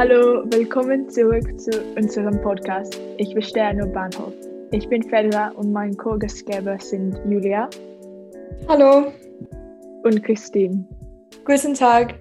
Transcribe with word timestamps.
Hallo, 0.00 0.44
willkommen 0.46 1.10
zurück 1.10 1.60
zu 1.60 1.78
unserem 1.94 2.40
Podcast. 2.40 2.98
Ich 3.18 3.34
bestehe 3.34 3.74
nur 3.74 3.88
Bahnhof. 3.88 4.32
Ich 4.72 4.88
bin 4.88 5.02
Fedra 5.02 5.48
und 5.50 5.72
mein 5.72 5.94
Co-Gastgeber 5.94 6.80
sind 6.80 7.20
Julia. 7.30 7.68
Hallo. 8.66 9.12
Und 10.02 10.24
Christine. 10.24 10.88
Guten 11.44 11.74
Tag. 11.74 12.18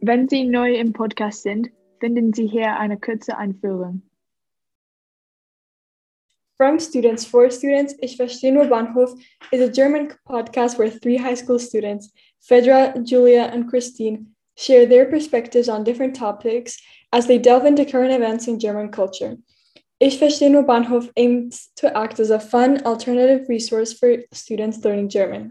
Wenn 0.00 0.28
Sie 0.28 0.42
neu 0.42 0.74
im 0.74 0.92
Podcast 0.92 1.44
sind, 1.44 1.70
finden 2.00 2.32
Sie 2.32 2.48
hier 2.48 2.76
eine 2.76 2.98
kurze 2.98 3.38
Einführung. 3.38 4.02
From 6.56 6.80
Students 6.80 7.24
for 7.24 7.48
Students, 7.48 7.94
Ich 8.00 8.16
verstehe 8.16 8.52
nur 8.52 8.64
Bahnhof 8.64 9.14
is 9.52 9.60
a 9.60 9.68
German 9.68 10.12
podcast 10.24 10.80
where 10.80 10.90
three 10.90 11.16
high 11.16 11.38
school 11.38 11.60
students, 11.60 12.12
Fedra, 12.40 12.92
Julia, 13.04 13.52
and 13.52 13.70
Christine, 13.70 14.33
share 14.56 14.86
their 14.86 15.06
perspectives 15.06 15.68
on 15.68 15.84
different 15.84 16.14
topics 16.14 16.78
as 17.12 17.26
they 17.26 17.38
delve 17.38 17.64
into 17.64 17.84
current 17.84 18.12
events 18.12 18.48
in 18.48 18.58
German 18.58 18.90
culture. 18.90 19.36
Ich 20.00 20.18
verstehe 20.18 20.50
nur 20.50 20.64
Bahnhof 20.64 21.10
aims 21.16 21.70
to 21.76 21.96
act 21.96 22.18
as 22.18 22.30
a 22.30 22.40
fun, 22.40 22.84
alternative 22.84 23.48
resource 23.48 23.92
for 23.92 24.18
students 24.32 24.84
learning 24.84 25.08
German. 25.08 25.50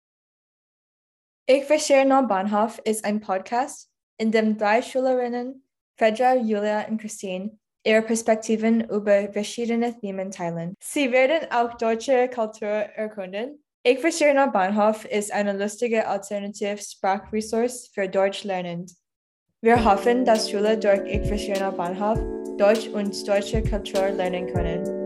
Ich 1.47 1.65
verstehe 1.65 2.05
nur 2.05 2.23
Bahnhof 2.23 2.79
ist 2.85 3.05
ein 3.05 3.19
Podcast, 3.19 3.89
in 4.17 4.31
dem 4.31 4.57
drei 4.57 4.81
Schülerinnen, 4.81 5.63
Fedra, 5.97 6.35
Julia 6.35 6.87
und 6.87 6.99
Christine, 6.99 7.57
ihre 7.85 8.01
Perspektiven 8.01 8.81
über 8.89 9.31
verschiedene 9.31 9.97
Themen 9.97 10.31
teilen. 10.31 10.75
Sie 10.81 11.11
werden 11.11 11.49
auch 11.51 11.73
deutsche 11.75 12.29
Kultur 12.29 12.67
erkunden. 12.67 13.62
Ich 13.85 13.99
verstehe 13.99 14.33
nur 14.33 14.47
Bahnhof 14.47 15.03
ist 15.03 15.33
eine 15.33 15.51
lustige 15.51 16.07
alternative 16.07 16.77
Sprachresource 16.77 17.89
für 17.93 18.07
Deutsch 18.07 18.45
lernend. 18.45 18.91
Wir 19.59 19.83
hoffen, 19.83 20.23
dass 20.23 20.49
Schüler 20.49 20.77
durch 20.77 21.01
Ich 21.05 21.27
verstehe 21.27 21.61
nur 21.61 21.73
Bahnhof 21.73 22.17
Deutsch 22.57 22.87
und 22.87 23.27
deutsche 23.27 23.61
Kultur 23.61 24.09
lernen 24.11 24.47
können. 24.53 25.02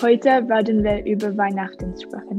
Heute 0.00 0.48
werden 0.48 0.84
wir 0.84 1.04
über 1.04 1.36
Weihnachten 1.36 2.00
sprechen. 2.00 2.38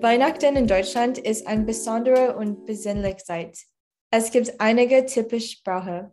Weihnachten 0.00 0.54
in 0.54 0.68
Deutschland 0.68 1.18
ist 1.18 1.48
eine 1.48 1.64
besondere 1.64 2.36
und 2.36 2.64
besinnliche 2.64 3.16
Zeit. 3.16 3.58
Es 4.12 4.30
gibt 4.30 4.60
einige 4.60 5.04
typische 5.04 5.56
Sprache. 5.56 6.12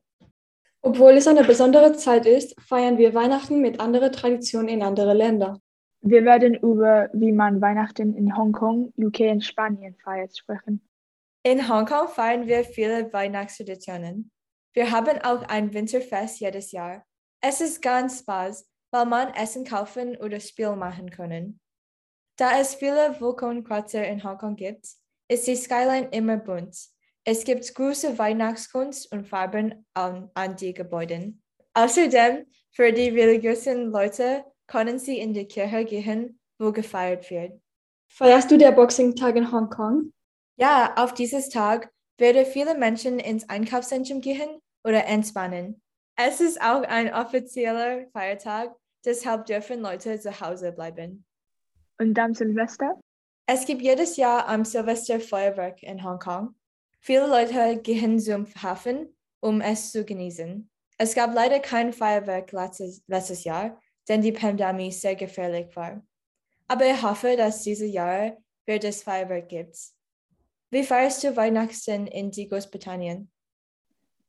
Obwohl 0.81 1.11
es 1.11 1.27
eine 1.27 1.43
besondere 1.43 1.93
Zeit 1.93 2.25
ist, 2.25 2.59
feiern 2.59 2.97
wir 2.97 3.13
Weihnachten 3.13 3.61
mit 3.61 3.79
anderen 3.79 4.11
Traditionen 4.11 4.69
in 4.69 4.81
anderen 4.81 5.15
Ländern. 5.15 5.59
Wir 6.02 6.25
werden 6.25 6.55
über, 6.55 7.08
wie 7.14 7.33
man 7.33 7.61
Weihnachten 7.61 8.15
in 8.15 8.36
Hongkong, 8.36 8.93
UK 8.97 9.20
und 9.31 9.45
Spanien 9.45 9.95
feiert, 10.03 10.36
sprechen. 10.36 10.81
In 11.43 11.70
Hongkong 11.70 12.08
feiern 12.08 12.47
wir 12.47 12.64
viele 12.64 13.14
Weihnachtstraditionen. 13.14 14.31
Wir 14.73 14.89
haben 14.89 15.21
auch 15.21 15.43
ein 15.43 15.71
Winterfest 15.71 16.39
jedes 16.39 16.71
Jahr. 16.71 17.05
Es 17.41 17.61
ist 17.61 17.81
ganz 17.81 18.20
Spaß, 18.20 18.70
weil 18.91 19.05
man 19.05 19.33
Essen 19.33 19.65
kaufen 19.65 20.17
oder 20.17 20.39
Spiel 20.39 20.75
machen 20.75 21.09
können. 21.09 21.59
Da 22.37 22.59
es 22.59 22.75
viele 22.75 23.19
Vulkankreuzer 23.19 24.07
in 24.07 24.23
Hongkong 24.23 24.55
gibt, 24.55 24.87
ist 25.27 25.47
die 25.47 25.55
Skyline 25.55 26.09
immer 26.11 26.37
bunt. 26.37 26.75
Es 27.23 27.43
gibt 27.43 27.73
große 27.73 28.17
Weihnachtskunst 28.17 29.11
und 29.11 29.27
Farben 29.27 29.85
an, 29.93 30.29
an 30.33 30.55
die 30.55 30.73
Gebäude. 30.73 31.33
Außerdem, 31.73 32.45
für 32.71 32.91
die 32.91 33.09
religiösen 33.09 33.91
Leute 33.91 34.43
können 34.67 34.97
sie 34.97 35.19
in 35.19 35.33
die 35.33 35.45
Kirche 35.45 35.85
gehen, 35.85 36.39
wo 36.58 36.71
gefeiert 36.71 37.29
wird. 37.29 37.61
Feierst 38.09 38.49
du 38.52 38.58
der 38.58 38.71
Boxing 38.71 39.15
Tag 39.15 39.35
in 39.35 39.52
Hongkong? 39.52 40.11
Ja, 40.58 40.93
auf 40.97 41.13
dieses 41.13 41.49
Tag 41.49 41.91
werden 42.17 42.45
viele 42.45 42.75
Menschen 42.75 43.19
ins 43.19 43.47
Einkaufszentrum 43.47 44.21
gehen 44.21 44.61
oder 44.83 45.05
entspannen. 45.05 45.81
Es 46.15 46.41
ist 46.41 46.61
auch 46.61 46.83
ein 46.83 47.13
offizieller 47.13 48.08
Feiertag 48.11 48.75
Deshalb 49.06 49.45
dürfen 49.45 49.82
Leute 49.82 50.20
zu 50.20 50.39
Hause 50.39 50.72
bleiben. 50.72 51.26
Und 51.98 52.17
am 52.20 52.34
Silvester? 52.34 53.00
Es 53.48 53.66
gibt 53.66 53.82
jedes 53.82 54.17
Jahr 54.17 54.48
am 54.48 54.64
Silvester 54.64 55.20
Feuerwerk 55.20 55.82
in 55.84 56.04
Hongkong. 56.04 56.56
Viele 57.00 57.28
Leute 57.28 57.82
gehen 57.82 58.20
zum 58.20 58.45
Hafen, 58.62 59.16
um 59.39 59.60
es 59.60 59.92
zu 59.92 60.06
genießen. 60.06 60.70
Es 60.98 61.16
gab 61.16 61.34
leider 61.34 61.60
kein 61.60 61.94
Feuerwerk 61.94 62.52
letztes, 62.52 63.04
letztes 63.08 63.44
Jahr, 63.44 63.80
denn 64.08 64.22
die 64.22 64.32
Pandemie 64.32 64.92
sehr 64.92 65.16
gefährlich 65.16 65.76
war. 65.76 66.06
Aber 66.68 66.86
ich 66.86 67.02
hoffe, 67.02 67.36
dass 67.36 67.64
dieses 67.64 67.92
Jahr 67.92 68.38
wird 68.66 68.83
es 68.83 69.04
Feuerwerk 69.04 69.50
gibt. 69.50 69.78
Wie 70.70 70.83
feierst 70.83 71.23
du 71.23 71.36
Weihnachten 71.36 72.08
in 72.08 72.32
Großbritannien? 72.32 73.32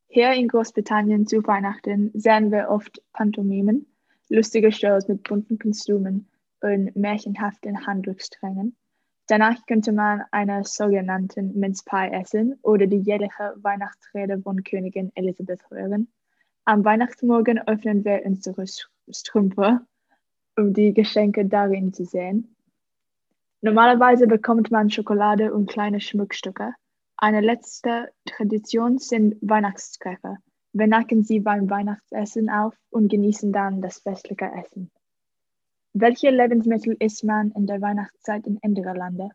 Hier 0.09 0.33
in 0.33 0.49
Großbritannien 0.49 1.27
zu 1.27 1.47
Weihnachten 1.47 2.11
sehen 2.15 2.51
wir 2.51 2.69
oft 2.69 3.03
Pantomimen 3.13 3.92
lustige 4.33 4.73
Shows 4.73 5.09
mit 5.09 5.23
bunten 5.23 5.59
Kostümen 5.59 6.29
und 6.61 6.97
märchenhaften 6.97 7.87
Handlungssträngen. 7.87 8.77
Danach 9.27 9.65
könnte 9.67 9.93
man 9.93 10.23
eine 10.31 10.65
sogenannten 10.65 11.59
Mince 11.59 11.85
Pie 11.85 12.11
essen 12.13 12.59
oder 12.63 12.87
die 12.87 12.99
jährliche 12.99 13.55
Weihnachtsrede 13.57 14.41
von 14.41 14.65
Königin 14.65 15.13
Elisabeth 15.15 15.61
hören. 15.71 16.09
Am 16.65 16.85
Weihnachtsmorgen 16.85 17.59
öffnen 17.67 18.05
wir 18.05 18.23
unsere 18.25 18.65
Strümpfe, 19.11 19.81
um 20.57 20.73
die 20.73 20.93
Geschenke 20.95 21.45
darin 21.45 21.93
zu 21.93 22.05
sehen. 22.05 22.57
Normalerweise 23.61 24.27
bekommt 24.27 24.71
man 24.71 24.91
Schokolade 24.91 25.53
und 25.53 25.71
kleine 25.71 26.01
Schmuckstücke. 26.01 26.75
Eine 27.17 27.41
letzte 27.41 28.11
Tradition 28.25 28.99
sind 28.99 29.37
Weihnachtskräfer. 29.41 30.39
Wir 30.75 30.87
nacken 30.87 31.23
sie 31.23 31.41
beim 31.41 31.69
Weihnachtsessen 31.69 32.49
auf 32.49 32.75
und 32.91 33.09
genießen 33.09 33.53
dann 33.53 33.83
das 33.83 33.99
festliche 33.99 34.51
Essen. 34.57 34.91
Welche 35.93 36.31
Lebensmittel 36.31 36.97
isst 36.99 37.25
man 37.25 37.53
in 37.53 37.67
der 37.67 37.83
Weihnachtszeit 37.83 38.47
in 38.47 38.59
anderen 38.63 38.97
Ländern? 38.97 39.33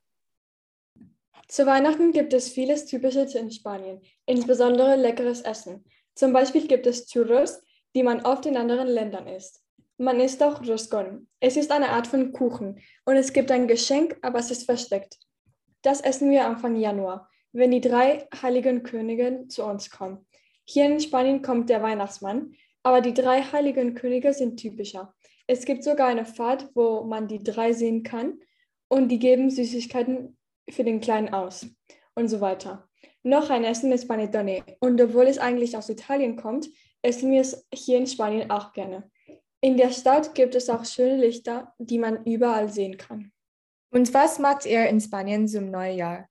Zu 1.48 1.68
Weihnachten 1.68 2.12
gibt 2.12 2.34
es 2.34 2.50
vieles 2.50 2.86
Typisches 2.86 3.36
in 3.36 3.52
Spanien, 3.52 4.02
insbesondere 4.25 4.96
leckeres 4.96 5.42
Essen. 5.42 5.86
Zum 6.16 6.34
Beispiel 6.34 6.68
gibt 6.68 6.88
es 6.88 7.06
Churros, 7.06 7.62
die 7.96 8.02
man 8.02 8.25
oft 8.25 8.48
in 8.48 8.58
anderen 8.58 8.88
Ländern 8.88 9.28
isst. 9.28 9.64
Man 9.98 10.19
isst 10.19 10.42
auch 10.42 10.62
Roscon. 10.68 11.28
Es 11.40 11.56
ist 11.56 11.72
eine 11.72 11.90
Art 11.90 12.08
von 12.08 12.34
Kuchen 12.34 12.80
und 13.06 13.16
es 13.16 13.31
gibt 13.31 13.52
ein 13.52 13.68
Geschenk, 13.68 14.18
aber 14.24 14.40
es 14.40 14.50
ist 14.50 14.66
versteckt. 14.66 15.19
Das 15.84 16.02
essen 16.02 16.31
wir 16.31 16.46
Anfang 16.46 16.75
Januar, 16.75 17.30
wenn 17.52 17.72
die 17.72 17.81
drei 17.81 18.28
heiligen 18.42 18.81
Könige 18.81 19.46
zu 19.48 19.63
uns 19.63 19.92
kommen. 19.92 20.25
Hier 20.69 20.86
in 20.86 21.00
Spanien 21.00 21.42
kommt 21.42 21.69
der 21.69 21.81
Weihnachtsmann, 21.81 22.54
aber 22.84 23.00
die 23.00 23.14
drei 23.14 23.42
heiligen 23.42 23.96
Könige 23.96 24.34
sind 24.34 24.58
typischer. 24.58 25.14
Es 25.48 25.64
gibt 25.64 25.84
sogar 25.84 26.08
eine 26.10 26.25
Fahrt, 26.25 26.69
wo 26.75 27.04
man 27.04 27.30
die 27.30 27.42
drei 27.42 27.72
sehen 27.72 28.04
kann 28.04 28.42
und 28.90 29.08
die 29.08 29.19
geben 29.19 29.50
Süßigkeiten 29.50 30.38
für 30.69 30.84
den 30.84 31.00
Kleinen 31.00 31.34
aus 31.34 31.68
und 32.16 32.28
so 32.28 32.42
weiter. 32.42 32.90
Noch 33.24 33.50
ein 33.50 33.64
Essen 33.64 33.94
ist 33.94 34.10
Panettone 34.10 34.64
und 34.81 35.00
obwohl 35.00 35.28
es 35.28 35.38
eigentlich 35.38 35.78
aus 35.78 35.88
Italien 35.88 36.36
kommt, 36.36 36.69
essen 37.02 37.31
wir 37.31 37.42
es 37.42 37.66
hier 37.74 37.98
in 37.98 38.08
Spanien 38.08 38.52
auch 38.52 38.74
gerne. 38.74 39.10
In 39.62 39.78
der 39.78 39.92
Stadt 39.92 40.36
gibt 40.36 40.54
es 40.54 40.69
auch 40.69 40.84
schöne 40.84 41.16
Lichter, 41.16 41.74
die 41.78 41.98
man 41.98 42.25
überall 42.25 42.69
sehen 42.69 42.98
kann. 42.98 43.31
Und 43.92 44.14
was 44.14 44.38
macht 44.38 44.66
ihr 44.66 44.88
in 44.90 45.00
Spanien 45.00 45.48
zum 45.48 45.72
Neujahr? 45.72 46.28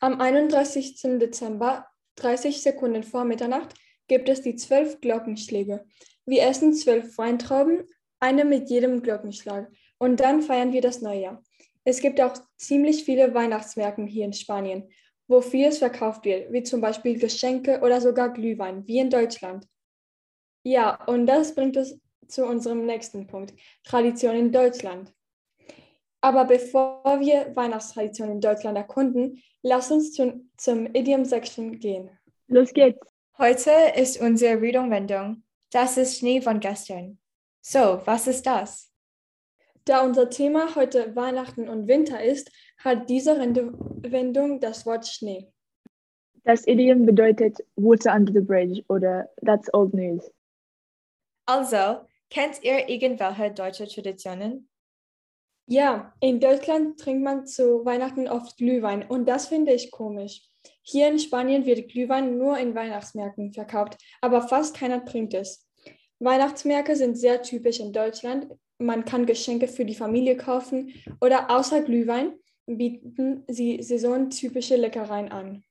Am 0.00 0.20
31. 0.20 1.00
Dezember 1.18 1.89
30 2.16 2.62
Sekunden 2.62 3.02
vor 3.02 3.24
Mitternacht 3.24 3.74
gibt 4.08 4.28
es 4.28 4.42
die 4.42 4.56
zwölf 4.56 5.00
Glockenschläge. 5.00 5.84
Wir 6.26 6.42
essen 6.44 6.74
zwölf 6.74 7.16
Weintrauben, 7.16 7.84
eine 8.18 8.44
mit 8.44 8.68
jedem 8.70 9.02
Glockenschlag. 9.02 9.70
Und 9.98 10.20
dann 10.20 10.42
feiern 10.42 10.72
wir 10.72 10.80
das 10.80 11.00
Neujahr. 11.00 11.42
Es 11.84 12.00
gibt 12.00 12.20
auch 12.20 12.34
ziemlich 12.56 13.04
viele 13.04 13.34
Weihnachtsmärkte 13.34 14.02
hier 14.04 14.24
in 14.24 14.32
Spanien, 14.32 14.90
wo 15.28 15.40
vieles 15.40 15.78
verkauft 15.78 16.24
wird, 16.24 16.52
wie 16.52 16.62
zum 16.62 16.80
Beispiel 16.80 17.18
Geschenke 17.18 17.80
oder 17.80 18.00
sogar 18.00 18.32
Glühwein, 18.32 18.86
wie 18.86 18.98
in 18.98 19.10
Deutschland. 19.10 19.66
Ja, 20.62 21.02
und 21.06 21.26
das 21.26 21.54
bringt 21.54 21.76
uns 21.76 21.98
zu 22.28 22.44
unserem 22.44 22.84
nächsten 22.84 23.26
Punkt, 23.26 23.54
Tradition 23.84 24.36
in 24.36 24.52
Deutschland. 24.52 25.12
Aber 26.22 26.44
bevor 26.44 27.18
wir 27.20 27.54
Weihnachtstraditionen 27.56 28.34
in 28.34 28.40
Deutschland 28.40 28.76
erkunden, 28.76 29.42
lass 29.62 29.90
uns 29.90 30.12
zum, 30.12 30.50
zum 30.56 30.86
Idiom-Section 30.86 31.78
gehen. 31.78 32.10
Los 32.48 32.72
geht's! 32.72 33.06
Heute 33.38 33.70
ist 33.96 34.20
unsere 34.20 34.60
Readung-Wendung. 34.60 35.44
Das 35.70 35.96
ist 35.96 36.18
Schnee 36.18 36.42
von 36.42 36.60
gestern. 36.60 37.18
So, 37.62 38.02
was 38.04 38.26
ist 38.26 38.44
das? 38.44 38.92
Da 39.84 40.02
unser 40.02 40.28
Thema 40.28 40.74
heute 40.74 41.16
Weihnachten 41.16 41.68
und 41.68 41.88
Winter 41.88 42.22
ist, 42.22 42.50
hat 42.78 43.08
diese 43.08 43.38
Redewendung 43.38 44.60
das 44.60 44.84
Wort 44.84 45.06
Schnee. 45.06 45.50
Das 46.44 46.66
Idiom 46.66 47.06
bedeutet 47.06 47.58
Water 47.76 48.14
under 48.14 48.32
the 48.32 48.40
bridge 48.40 48.82
oder 48.88 49.28
That's 49.44 49.72
old 49.74 49.94
news. 49.94 50.30
Also, 51.46 52.06
kennt 52.30 52.62
ihr 52.62 52.88
irgendwelche 52.88 53.50
deutsche 53.50 53.86
Traditionen? 53.86 54.69
Ja, 55.72 56.12
in 56.18 56.40
Deutschland 56.40 56.98
trinkt 56.98 57.22
man 57.22 57.46
zu 57.46 57.84
Weihnachten 57.84 58.26
oft 58.26 58.56
Glühwein 58.56 59.04
und 59.08 59.28
das 59.28 59.46
finde 59.46 59.72
ich 59.72 59.92
komisch. 59.92 60.42
Hier 60.82 61.08
in 61.08 61.20
Spanien 61.20 61.64
wird 61.64 61.88
Glühwein 61.88 62.38
nur 62.38 62.58
in 62.58 62.74
Weihnachtsmärkten 62.74 63.52
verkauft, 63.52 63.96
aber 64.20 64.42
fast 64.42 64.76
keiner 64.76 65.04
trinkt 65.04 65.32
es. 65.32 65.70
Weihnachtsmärkte 66.18 66.96
sind 66.96 67.16
sehr 67.16 67.42
typisch 67.42 67.78
in 67.78 67.92
Deutschland. 67.92 68.48
Man 68.78 69.04
kann 69.04 69.26
Geschenke 69.26 69.68
für 69.68 69.84
die 69.84 69.94
Familie 69.94 70.36
kaufen 70.36 70.92
oder 71.20 71.52
außer 71.52 71.82
Glühwein 71.82 72.32
bieten 72.66 73.44
sie 73.46 73.80
saisontypische 73.80 74.74
Leckereien 74.74 75.30
an. 75.30 75.62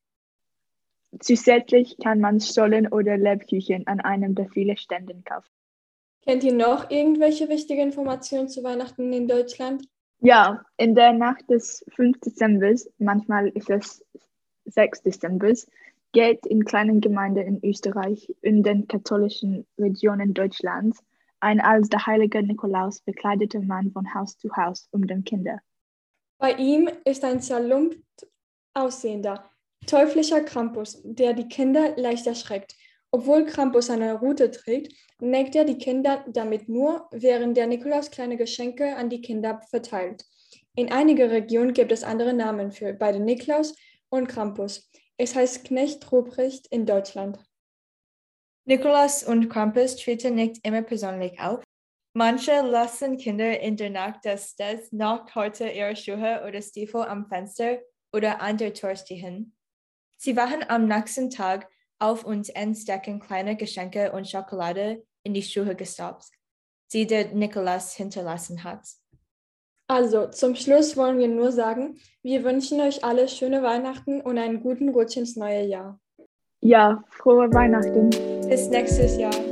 Zusätzlich 1.18 1.98
kann 2.02 2.20
man 2.20 2.40
Stollen 2.40 2.90
oder 2.90 3.18
Lebkuchen 3.18 3.86
an 3.86 4.00
einem 4.00 4.34
der 4.34 4.48
vielen 4.48 4.78
Ständen 4.78 5.24
kaufen. 5.24 5.59
Kennt 6.22 6.44
ihr 6.44 6.52
noch 6.52 6.90
irgendwelche 6.90 7.48
wichtige 7.48 7.82
Informationen 7.82 8.48
zu 8.48 8.62
Weihnachten 8.62 9.12
in 9.12 9.26
Deutschland? 9.26 9.84
Ja, 10.20 10.62
in 10.76 10.94
der 10.94 11.12
Nacht 11.12 11.48
des 11.48 11.84
5. 11.94 12.20
Dezember, 12.20 12.74
manchmal 12.98 13.48
ist 13.48 13.70
es 13.70 14.04
6. 14.66 15.02
Dezember, 15.02 15.54
geht 16.12 16.44
in 16.46 16.64
kleinen 16.64 17.00
Gemeinden 17.00 17.46
in 17.46 17.64
Österreich 17.64 18.34
in 18.42 18.62
den 18.62 18.86
katholischen 18.86 19.66
Regionen 19.78 20.34
Deutschlands 20.34 21.02
ein 21.40 21.60
als 21.60 21.88
der 21.88 22.06
heilige 22.06 22.42
Nikolaus 22.42 23.00
bekleideter 23.00 23.60
Mann 23.60 23.90
von 23.92 24.14
Haus 24.14 24.36
zu 24.36 24.54
Haus 24.56 24.88
um 24.90 25.06
den 25.06 25.24
Kinder. 25.24 25.60
Bei 26.38 26.52
ihm 26.52 26.90
ist 27.04 27.24
ein 27.24 27.40
zerlumpt 27.40 27.98
aussehender, 28.74 29.50
teuflischer 29.86 30.42
Krampus, 30.42 31.00
der 31.04 31.32
die 31.32 31.48
Kinder 31.48 31.96
leicht 31.96 32.26
erschreckt. 32.26 32.76
Obwohl 33.12 33.44
Krampus 33.44 33.90
eine 33.90 34.14
Rute 34.14 34.50
trägt, 34.50 34.94
neckt 35.20 35.56
er 35.56 35.64
die 35.64 35.78
Kinder 35.78 36.24
damit 36.28 36.68
nur, 36.68 37.08
während 37.10 37.56
der 37.56 37.66
Nikolaus 37.66 38.10
kleine 38.10 38.36
Geschenke 38.36 38.94
an 38.96 39.10
die 39.10 39.20
Kinder 39.20 39.60
verteilt. 39.68 40.24
In 40.76 40.92
einigen 40.92 41.28
Regionen 41.28 41.72
gibt 41.72 41.90
es 41.90 42.04
andere 42.04 42.32
Namen 42.32 42.70
für 42.70 42.92
beide 42.94 43.18
Nikolaus 43.18 43.74
und 44.10 44.28
Krampus. 44.28 44.88
Es 45.16 45.34
heißt 45.34 45.64
Knecht 45.64 46.10
Ruprecht 46.12 46.68
in 46.68 46.86
Deutschland. 46.86 47.38
Nikolaus 48.64 49.24
und 49.24 49.48
Krampus 49.48 49.96
treten 49.96 50.36
nicht 50.36 50.64
immer 50.64 50.82
persönlich 50.82 51.40
auf. 51.40 51.62
Manche 52.14 52.60
lassen 52.62 53.16
Kinder 53.18 53.60
in 53.60 53.76
der 53.76 53.90
Nacht 53.90 54.24
des 54.24 54.50
Stets 54.50 54.92
noch 54.92 55.34
heute 55.34 55.68
ihre 55.68 55.96
Schuhe 55.96 56.44
oder 56.46 56.62
Stiefel 56.62 57.02
am 57.02 57.26
Fenster 57.26 57.78
oder 58.12 58.40
an 58.40 58.56
der 58.56 58.72
Tür 58.72 58.94
stehen. 58.94 59.56
Sie 60.16 60.36
wachen 60.36 60.64
am 60.68 60.86
nächsten 60.86 61.30
Tag 61.30 61.68
auf 62.00 62.24
und 62.24 62.54
entdecken 62.56 63.20
kleine 63.20 63.56
Geschenke 63.56 64.12
und 64.12 64.28
Schokolade 64.28 65.04
in 65.22 65.34
die 65.34 65.42
Schuhe 65.42 65.74
gestopft, 65.74 66.32
die 66.92 67.06
der 67.06 67.32
Nikolaus 67.34 67.94
hinterlassen 67.94 68.64
hat. 68.64 68.86
Also, 69.88 70.28
zum 70.28 70.54
Schluss 70.54 70.96
wollen 70.96 71.18
wir 71.18 71.28
nur 71.28 71.50
sagen, 71.50 71.98
wir 72.22 72.44
wünschen 72.44 72.80
euch 72.80 73.04
alle 73.04 73.28
schöne 73.28 73.62
Weihnachten 73.62 74.20
und 74.20 74.38
einen 74.38 74.62
guten 74.62 74.90
Rutsch 74.90 75.16
ins 75.16 75.36
neue 75.36 75.64
Jahr. 75.64 76.00
Ja, 76.60 77.02
frohe 77.10 77.52
Weihnachten. 77.52 78.10
Bis 78.48 78.68
nächstes 78.68 79.16
Jahr. 79.16 79.49